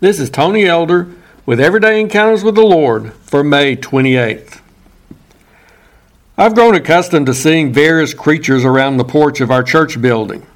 This 0.00 0.20
is 0.20 0.30
Tony 0.30 0.64
Elder 0.64 1.08
with 1.44 1.58
Everyday 1.58 2.00
Encounters 2.00 2.44
with 2.44 2.54
the 2.54 2.62
Lord 2.62 3.14
for 3.14 3.42
May 3.42 3.74
28th. 3.74 4.60
I've 6.36 6.54
grown 6.54 6.76
accustomed 6.76 7.26
to 7.26 7.34
seeing 7.34 7.72
various 7.72 8.14
creatures 8.14 8.64
around 8.64 8.98
the 8.98 9.04
porch 9.04 9.40
of 9.40 9.50
our 9.50 9.64
church 9.64 10.00
building. 10.00 10.46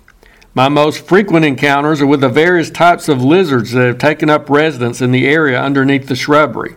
My 0.55 0.69
most 0.69 1.05
frequent 1.05 1.45
encounters 1.45 2.00
are 2.00 2.07
with 2.07 2.20
the 2.20 2.29
various 2.29 2.70
types 2.70 3.09
of 3.09 3.25
lizards 3.25 3.73
that 3.73 3.84
have 3.84 3.98
taken 3.98 4.30
up 4.30 4.48
residence 4.48 5.00
in 5.00 5.11
the 5.11 5.27
area 5.27 5.61
underneath 5.61 6.06
the 6.06 6.14
shrubbery. 6.14 6.77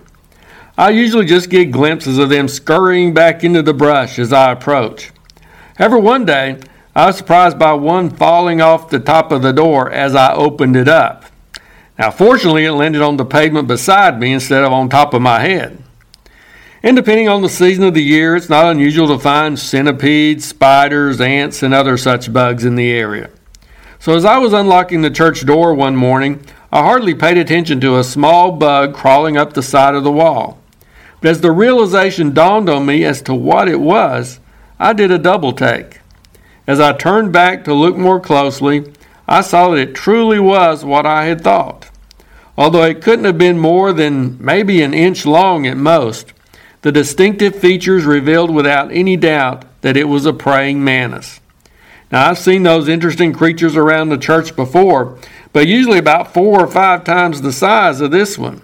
I 0.76 0.90
usually 0.90 1.26
just 1.26 1.52
get 1.52 1.66
glimpses 1.70 2.18
of 2.18 2.30
them 2.30 2.48
scurrying 2.48 3.14
back 3.14 3.44
into 3.44 3.62
the 3.62 3.76
brush 3.76 4.18
as 4.18 4.34
I 4.34 4.52
approach. 4.52 5.12
However, 5.78 6.00
one 6.00 6.26
day 6.26 6.60
I 6.96 7.06
was 7.06 7.18
surprised 7.18 7.60
by 7.60 7.74
one 7.74 8.10
falling 8.10 8.60
off 8.60 8.90
the 8.90 9.00
top 9.00 9.32
of 9.32 9.44
the 9.44 9.54
door 9.54 9.92
as 9.92 10.16
I 10.16 10.34
opened 10.34 10.76
it 10.76 10.88
up. 10.88 11.26
Now, 11.98 12.12
fortunately, 12.12 12.66
it 12.66 12.74
landed 12.74 13.02
on 13.02 13.18
the 13.18 13.26
pavement 13.26 13.68
beside 13.68 14.20
me 14.20 14.34
instead 14.34 14.64
of 14.64 14.74
on 14.74 14.90
top 14.90 15.14
of 15.14 15.22
my 15.22 15.40
head. 15.40 15.82
And 16.84 16.96
depending 16.96 17.30
on 17.30 17.42
the 17.42 17.50
season 17.50 17.84
of 17.84 17.94
the 17.94 18.04
year, 18.04 18.36
it's 18.36 18.50
not 18.50 18.70
unusual 18.70 19.08
to 19.08 19.18
find 19.18 19.58
centipedes, 19.58 20.46
spiders, 20.46 21.20
ants, 21.22 21.64
and 21.64 21.74
other 21.74 21.98
such 21.98 22.32
bugs 22.32 22.66
in 22.66 22.76
the 22.76 22.92
area. 22.92 23.30
So, 23.98 24.16
as 24.16 24.26
I 24.26 24.38
was 24.38 24.54
unlocking 24.54 25.02
the 25.02 25.10
church 25.10 25.46
door 25.46 25.74
one 25.74 25.96
morning, 25.96 26.46
I 26.72 26.84
hardly 26.84 27.16
paid 27.16 27.38
attention 27.38 27.80
to 27.82 27.98
a 27.98 28.04
small 28.04 28.52
bug 28.52 28.94
crawling 28.94 29.38
up 29.38 29.54
the 29.54 29.64
side 29.64 29.96
of 29.96 30.04
the 30.04 30.12
wall. 30.12 30.60
But 31.22 31.32
as 31.32 31.42
the 31.42 31.52
realization 31.52 32.34
dawned 32.34 32.70
on 32.70 32.86
me 32.86 33.04
as 33.04 33.22
to 33.24 33.34
what 33.34 33.68
it 33.68 33.80
was, 33.80 34.40
I 34.78 34.94
did 34.94 35.10
a 35.10 35.18
double 35.18 35.54
take. 35.54 36.02
As 36.68 36.80
I 36.80 36.94
turned 36.94 37.32
back 37.32 37.64
to 37.64 37.74
look 37.74 37.96
more 37.96 38.20
closely, 38.20 38.92
I 39.28 39.42
saw 39.42 39.70
that 39.70 39.80
it 39.80 39.96
truly 39.96 40.40
was 40.40 40.86
what 40.86 41.06
I 41.06 41.26
had 41.26 41.42
thought. 41.42 41.85
Although 42.58 42.84
it 42.84 43.02
couldn't 43.02 43.26
have 43.26 43.38
been 43.38 43.60
more 43.60 43.92
than 43.92 44.38
maybe 44.40 44.82
an 44.82 44.94
inch 44.94 45.26
long 45.26 45.68
at 45.68 45.76
most, 45.76 46.34
the 46.82 46.92
distinctive 46.92 47.56
features 47.56 48.06
revealed 48.06 48.52
without 48.52 48.92
any 48.92 49.18
doubt 49.18 49.66
that 49.82 49.98
it 49.98 50.06
was 50.06 50.26
a 50.26 50.34
praying 50.34 50.84
mantis. 50.84 51.40
Now, 52.12 52.30
I've 52.30 52.38
seen 52.38 52.64
those 52.64 52.88
interesting 52.88 53.34
creatures 53.34 53.76
around 53.76 54.10
the 54.10 54.18
church 54.18 54.56
before, 54.56 55.18
but 55.52 55.68
usually 55.68 55.98
about 55.98 56.34
four 56.34 56.62
or 56.62 56.68
five 56.68 57.04
times 57.04 57.42
the 57.42 57.52
size 57.52 58.00
of 58.02 58.12
this 58.12 58.38
one. 58.38 58.62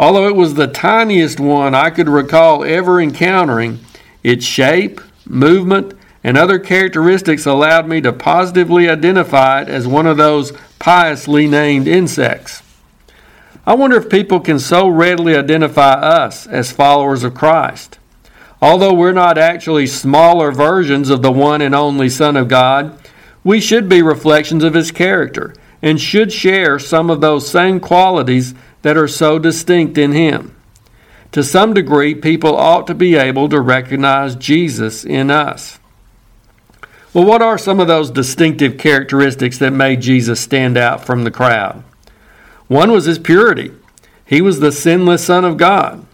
Although 0.00 0.26
it 0.26 0.34
was 0.34 0.54
the 0.54 0.66
tiniest 0.66 1.38
one 1.38 1.74
I 1.74 1.90
could 1.90 2.08
recall 2.08 2.64
ever 2.64 3.00
encountering, 3.00 3.80
its 4.24 4.44
shape, 4.44 5.00
movement, 5.26 5.94
and 6.24 6.38
other 6.38 6.58
characteristics 6.58 7.46
allowed 7.46 7.86
me 7.86 8.00
to 8.00 8.12
positively 8.12 8.88
identify 8.88 9.62
it 9.62 9.68
as 9.68 9.86
one 9.86 10.06
of 10.06 10.16
those 10.16 10.52
piously 10.78 11.46
named 11.46 11.86
insects. 11.86 12.61
I 13.64 13.74
wonder 13.74 13.96
if 13.96 14.10
people 14.10 14.40
can 14.40 14.58
so 14.58 14.88
readily 14.88 15.36
identify 15.36 15.92
us 15.92 16.46
as 16.48 16.72
followers 16.72 17.22
of 17.22 17.34
Christ. 17.34 17.98
Although 18.60 18.94
we're 18.94 19.12
not 19.12 19.38
actually 19.38 19.86
smaller 19.86 20.50
versions 20.50 21.10
of 21.10 21.22
the 21.22 21.32
one 21.32 21.62
and 21.62 21.74
only 21.74 22.08
Son 22.08 22.36
of 22.36 22.48
God, 22.48 22.98
we 23.44 23.60
should 23.60 23.88
be 23.88 24.02
reflections 24.02 24.64
of 24.64 24.74
His 24.74 24.90
character 24.90 25.54
and 25.80 26.00
should 26.00 26.32
share 26.32 26.78
some 26.78 27.10
of 27.10 27.20
those 27.20 27.48
same 27.48 27.80
qualities 27.80 28.54
that 28.82 28.96
are 28.96 29.08
so 29.08 29.38
distinct 29.38 29.96
in 29.96 30.12
Him. 30.12 30.56
To 31.32 31.42
some 31.42 31.72
degree, 31.72 32.14
people 32.14 32.56
ought 32.56 32.86
to 32.88 32.94
be 32.94 33.16
able 33.16 33.48
to 33.48 33.60
recognize 33.60 34.36
Jesus 34.36 35.04
in 35.04 35.30
us. 35.30 35.78
Well, 37.14 37.24
what 37.24 37.42
are 37.42 37.58
some 37.58 37.80
of 37.80 37.88
those 37.88 38.10
distinctive 38.10 38.78
characteristics 38.78 39.58
that 39.58 39.72
made 39.72 40.00
Jesus 40.00 40.40
stand 40.40 40.76
out 40.76 41.04
from 41.04 41.24
the 41.24 41.30
crowd? 41.30 41.84
One 42.72 42.90
was 42.90 43.04
his 43.04 43.18
purity. 43.18 43.70
He 44.24 44.40
was 44.40 44.60
the 44.60 44.72
sinless 44.72 45.22
Son 45.22 45.44
of 45.44 45.58
God. 45.58 46.06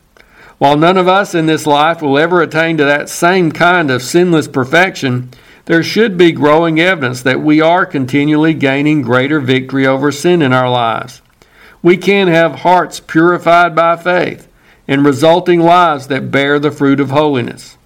While 0.58 0.76
none 0.76 0.96
of 0.96 1.06
us 1.06 1.32
in 1.32 1.46
this 1.46 1.68
life 1.68 2.02
will 2.02 2.18
ever 2.18 2.42
attain 2.42 2.76
to 2.78 2.84
that 2.84 3.08
same 3.08 3.52
kind 3.52 3.92
of 3.92 4.02
sinless 4.02 4.48
perfection, 4.48 5.30
there 5.66 5.84
should 5.84 6.18
be 6.18 6.32
growing 6.32 6.80
evidence 6.80 7.22
that 7.22 7.40
we 7.40 7.60
are 7.60 7.86
continually 7.86 8.54
gaining 8.54 9.02
greater 9.02 9.38
victory 9.38 9.86
over 9.86 10.10
sin 10.10 10.42
in 10.42 10.52
our 10.52 10.68
lives. 10.68 11.22
We 11.80 11.96
can 11.96 12.26
have 12.26 12.56
hearts 12.56 12.98
purified 12.98 13.76
by 13.76 13.94
faith 13.94 14.48
and 14.88 15.04
resulting 15.04 15.60
lives 15.60 16.08
that 16.08 16.32
bear 16.32 16.58
the 16.58 16.72
fruit 16.72 16.98
of 16.98 17.10
holiness. 17.10 17.78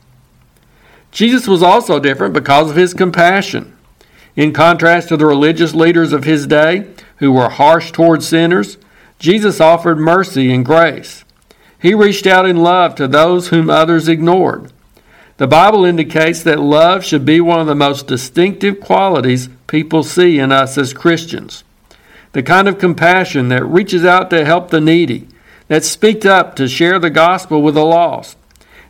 Jesus 1.10 1.47
was 1.47 1.62
also 1.62 2.00
different 2.00 2.32
because 2.32 2.70
of 2.70 2.76
his 2.76 2.94
compassion. 2.94 3.72
In 4.34 4.53
contrast 4.53 5.09
to 5.09 5.16
the 5.16 5.26
religious 5.26 5.75
leaders 5.75 6.12
of 6.12 6.25
his 6.25 6.47
day, 6.47 6.88
who 7.16 7.32
were 7.32 7.50
harsh 7.50 7.93
toward 7.93 8.22
sinners, 8.22 8.78
Jesus 9.19 9.60
offered 9.60 9.98
mercy 9.98 10.53
and 10.53 10.65
grace. 10.65 11.25
He 11.81 11.94
reached 11.94 12.26
out 12.26 12.47
in 12.47 12.56
love 12.56 12.94
to 12.94 13.06
those 13.06 13.48
whom 13.48 13.69
others 13.69 14.09
ignored. 14.09 14.72
The 15.37 15.47
Bible 15.47 15.84
indicates 15.84 16.42
that 16.42 16.60
love 16.60 17.04
should 17.04 17.25
be 17.25 17.41
one 17.41 17.60
of 17.60 17.66
the 17.66 17.75
most 17.75 18.06
distinctive 18.06 18.81
qualities 18.81 19.48
people 19.66 20.03
see 20.03 20.38
in 20.38 20.53
us 20.53 20.78
as 20.78 20.94
Christians. 20.94 21.65
The 22.32 22.42
kind 22.42 22.69
of 22.69 22.78
compassion 22.78 23.48
that 23.48 23.65
reaches 23.65 24.04
out 24.04 24.31
to 24.31 24.44
help 24.44 24.71
the 24.71 24.81
needy, 24.81 25.28
that 25.69 25.84
speaks 25.84 26.25
up 26.25 26.56
to 26.56 26.69
share 26.69 26.98
the 26.98 27.10
gospel 27.10 27.60
with 27.60 27.75
the 27.75 27.84
lost, 27.84 28.37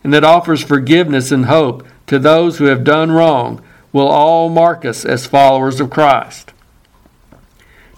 and 0.04 0.12
that 0.12 0.24
offers 0.24 0.62
forgiveness 0.62 1.32
and 1.32 1.46
hope 1.46 1.86
to 2.06 2.18
those 2.18 2.58
who 2.58 2.66
have 2.66 2.84
done 2.84 3.10
wrong 3.10 3.62
will 3.92 4.08
all 4.08 4.48
mark 4.48 4.84
us 4.84 5.04
as 5.04 5.26
followers 5.26 5.80
of 5.80 5.90
Christ. 5.90 6.52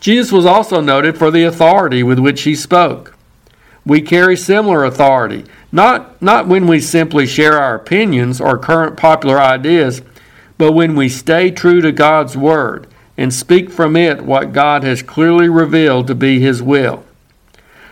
Jesus 0.00 0.30
was 0.30 0.44
also 0.44 0.80
noted 0.80 1.16
for 1.16 1.30
the 1.30 1.44
authority 1.44 2.02
with 2.02 2.18
which 2.18 2.42
he 2.42 2.54
spoke. 2.54 3.16
We 3.86 4.00
carry 4.00 4.36
similar 4.36 4.84
authority, 4.84 5.44
not, 5.70 6.20
not 6.20 6.48
when 6.48 6.66
we 6.66 6.80
simply 6.80 7.26
share 7.26 7.58
our 7.58 7.74
opinions 7.74 8.40
or 8.40 8.58
current 8.58 8.96
popular 8.96 9.38
ideas, 9.40 10.02
but 10.56 10.72
when 10.72 10.96
we 10.96 11.08
stay 11.08 11.50
true 11.50 11.80
to 11.80 11.92
God's 11.92 12.36
Word 12.36 12.86
and 13.16 13.32
speak 13.32 13.70
from 13.70 13.96
it 13.96 14.22
what 14.22 14.52
God 14.52 14.84
has 14.84 15.02
clearly 15.02 15.48
revealed 15.48 16.06
to 16.06 16.14
be 16.14 16.40
His 16.40 16.62
will. 16.62 17.04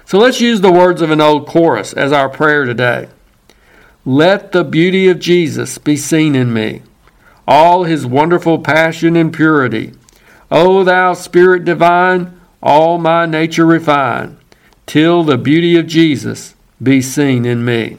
So 0.04 0.18
let's 0.18 0.40
use 0.40 0.60
the 0.60 0.72
words 0.72 1.00
of 1.00 1.10
an 1.10 1.20
old 1.20 1.46
chorus 1.46 1.92
as 1.92 2.12
our 2.12 2.28
prayer 2.28 2.64
today. 2.64 3.08
Let 4.04 4.52
the 4.52 4.64
beauty 4.64 5.08
of 5.08 5.20
Jesus 5.20 5.78
be 5.78 5.96
seen 5.96 6.34
in 6.34 6.52
me, 6.52 6.82
all 7.46 7.84
his 7.84 8.06
wonderful 8.06 8.58
passion 8.58 9.16
and 9.16 9.32
purity. 9.32 9.92
O 10.50 10.84
thou 10.84 11.14
Spirit 11.14 11.64
divine, 11.64 12.38
all 12.62 12.98
my 12.98 13.26
nature 13.26 13.66
refine, 13.66 14.38
till 14.86 15.24
the 15.24 15.38
beauty 15.38 15.76
of 15.76 15.86
Jesus 15.86 16.54
be 16.82 17.00
seen 17.00 17.44
in 17.44 17.64
me. 17.64 17.98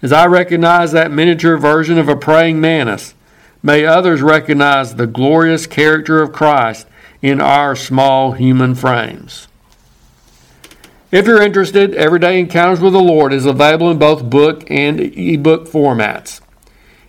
As 0.00 0.12
I 0.12 0.26
recognize 0.26 0.92
that 0.92 1.12
miniature 1.12 1.56
version 1.56 1.98
of 1.98 2.08
a 2.08 2.16
praying 2.16 2.60
mantis, 2.60 3.14
may 3.62 3.84
others 3.84 4.20
recognize 4.20 4.94
the 4.94 5.06
glorious 5.06 5.66
character 5.66 6.20
of 6.20 6.32
Christ 6.32 6.86
in 7.20 7.40
our 7.40 7.76
small 7.76 8.32
human 8.32 8.74
frames. 8.74 9.46
If 11.12 11.26
you're 11.26 11.42
interested, 11.42 11.94
Everyday 11.94 12.40
Encounters 12.40 12.80
with 12.80 12.94
the 12.94 12.98
Lord 12.98 13.32
is 13.32 13.46
available 13.46 13.90
in 13.90 13.98
both 13.98 14.28
book 14.28 14.68
and 14.70 14.98
ebook 14.98 15.68
formats. 15.68 16.40